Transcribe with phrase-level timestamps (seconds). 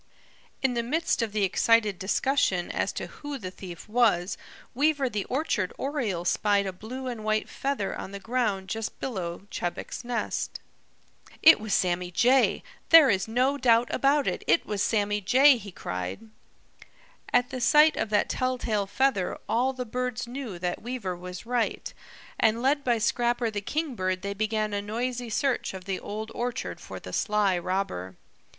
[0.63, 4.35] In the midst of the excited discussion as to who the thief was,
[4.73, 9.45] Weaver the Orchard Oriole spied a blue and white feather on the ground just below
[9.51, 10.59] Chebec's nest.
[11.43, 12.63] "It was Sammy Jay!
[12.89, 16.31] There is no doubt about it, it was Sammy Jay!" he cried.
[17.31, 21.93] At the sight of that telltale feather all the birds knew that Weaver was right,
[22.39, 26.79] and led by Scrapper the Kingbird they began a noisy search of the Old Orchard
[26.81, 28.15] for the sly robber.